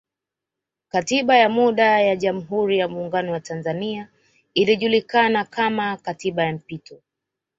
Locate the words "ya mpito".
6.43-7.01